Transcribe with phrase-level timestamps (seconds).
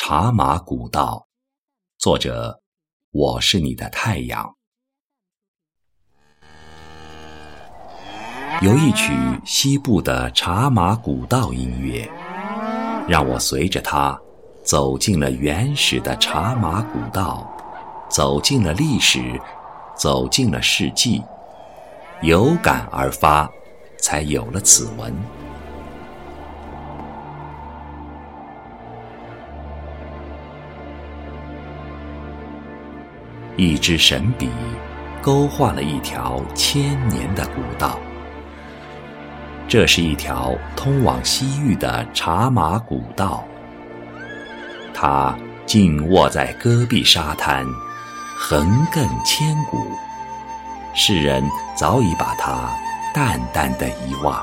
[0.00, 1.26] 茶马古道，
[1.98, 2.60] 作者：
[3.10, 4.54] 我是你的太阳。
[8.62, 9.12] 有一曲
[9.44, 12.08] 西部的茶马古道音乐，
[13.08, 14.18] 让我随着它
[14.62, 17.44] 走进了原始的茶马古道，
[18.08, 19.38] 走进了历史，
[19.96, 21.24] 走进了世纪，
[22.22, 23.50] 有感而发，
[23.98, 25.12] 才有了此文。
[33.60, 34.48] 一支神笔，
[35.20, 37.98] 勾画了一条千年的古道。
[39.66, 43.44] 这是一条通往西域的茶马古道。
[44.94, 45.36] 它
[45.66, 47.66] 静卧在戈壁沙滩，
[48.38, 49.90] 横亘千古。
[50.94, 51.42] 世人
[51.76, 52.70] 早已把它
[53.12, 54.40] 淡淡的遗忘。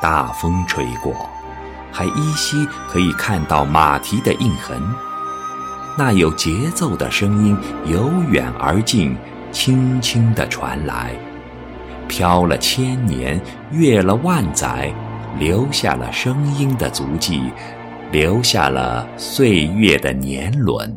[0.00, 1.14] 大风吹过，
[1.92, 4.82] 还依稀可以看到马蹄的印痕。
[5.98, 9.16] 那有节奏的声音由远而近，
[9.50, 11.10] 轻轻地传来，
[12.06, 13.40] 飘了千年，
[13.72, 14.94] 越了万载，
[15.40, 17.50] 留下了声音的足迹，
[18.12, 20.96] 留下了岁月的年轮。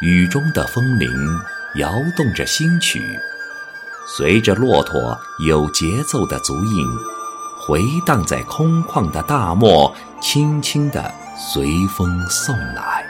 [0.00, 1.06] 雨中的风铃
[1.74, 3.02] 摇动着新曲，
[4.16, 7.19] 随着骆驼有节奏的足印。
[7.62, 13.04] 回荡在空旷的大漠，轻轻地随风送来。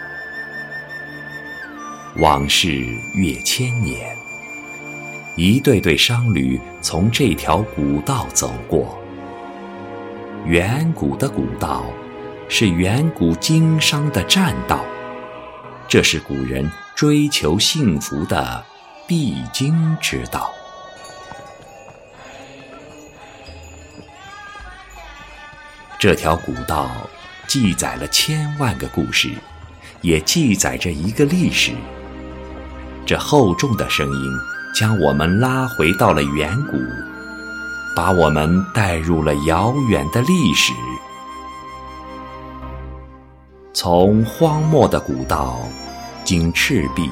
[2.17, 2.85] 往事
[3.15, 4.17] 越千年，
[5.37, 8.99] 一对对商旅从这条古道走过。
[10.45, 11.85] 远古的古道，
[12.49, 14.85] 是远古经商的栈道，
[15.87, 18.65] 这是古人追求幸福的
[19.07, 20.51] 必经之道。
[26.01, 26.91] 这条古道
[27.47, 29.35] 记载了千万个故事，
[30.01, 31.73] 也记载着一个历史。
[33.05, 34.33] 这厚重的声音
[34.75, 36.79] 将我们拉回到了远古，
[37.95, 40.73] 把我们带入了遥远的历史。
[43.75, 45.59] 从荒漠的古道，
[46.25, 47.11] 经赤壁、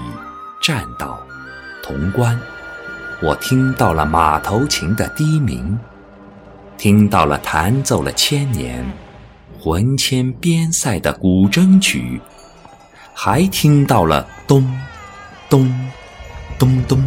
[0.63, 1.21] 栈道、
[1.83, 2.41] 潼关，
[3.21, 5.79] 我听到了马头琴的低鸣。
[6.79, 8.87] 听到了弹奏了千年、
[9.59, 12.21] 魂牵边塞的古筝曲，
[13.13, 14.65] 还听到了咚、
[15.51, 15.69] 咚、
[16.57, 17.05] 咚咚，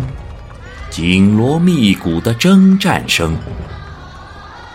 [0.89, 3.37] 紧锣密鼓的征战声。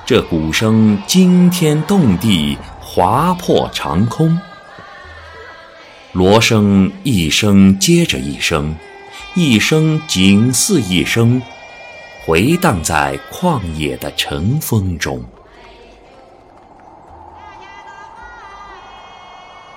[0.07, 4.41] 这鼓声惊天动地，划破长空。
[6.13, 8.75] 锣声一声接着一声，
[9.35, 11.43] 一声紧似一声。
[12.27, 15.25] 回荡在旷野的晨风中，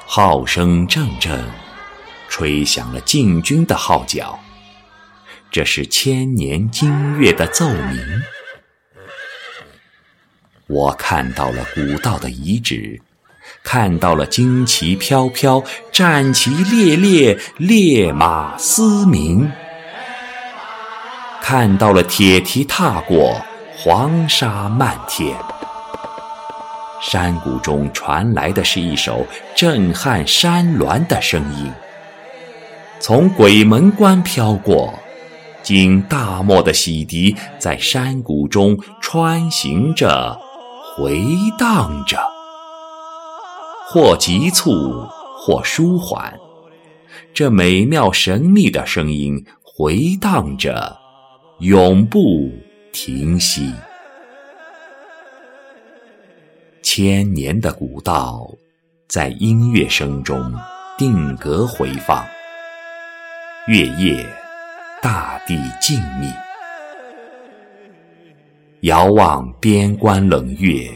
[0.07, 1.45] 号声阵阵，
[2.27, 4.39] 吹响了进军的号角。
[5.51, 8.23] 这是千年金月的奏鸣。
[10.65, 12.99] 我看到了古道的遗址，
[13.61, 19.51] 看到了旌旗飘飘，战旗猎猎，烈马嘶鸣。
[21.51, 23.35] 看到了铁蹄踏过，
[23.75, 25.35] 黄沙漫天。
[27.01, 31.71] 山谷中传来的是一首震撼山峦的声音，
[32.99, 34.93] 从鬼门关飘过，
[35.63, 40.39] 经大漠的洗涤，在山谷中穿行着，
[40.95, 41.19] 回
[41.57, 42.19] 荡着，
[43.87, 44.71] 或急促，
[45.35, 46.31] 或舒缓。
[47.33, 50.98] 这美妙神秘的声音回荡着。
[51.59, 52.49] 永不
[52.93, 53.73] 停息。
[56.81, 58.49] 千年的古道，
[59.09, 60.39] 在音乐声中
[60.97, 62.25] 定格回放。
[63.67, 64.25] 月夜，
[65.01, 66.33] 大地静谧。
[68.83, 70.89] 遥望边关冷月，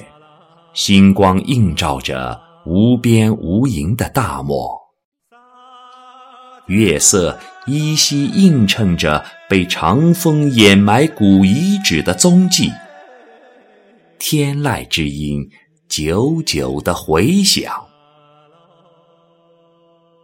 [0.73, 4.79] 星光映照着无边无垠的大漠。
[6.67, 12.69] 月色依稀映衬着被长风掩埋古遗址的踪迹，
[14.19, 15.49] 天籁之音
[15.87, 17.85] 久久的回响。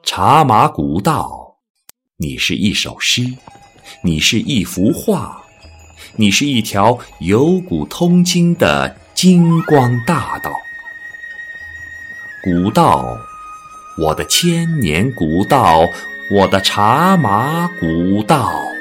[0.04, 1.56] 茶马古道，
[2.18, 3.24] 你是一首诗，
[4.04, 5.42] 你是一幅画，
[6.18, 10.52] 你是一条由古通今的金光大道。
[12.44, 13.18] 古道，
[13.98, 15.86] 我的千年古道。
[16.30, 18.79] 我的茶马古道。